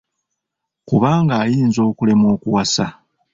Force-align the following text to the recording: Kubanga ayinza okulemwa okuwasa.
Kubanga 0.87 1.33
ayinza 1.43 1.79
okulemwa 1.89 2.27
okuwasa. 2.35 2.85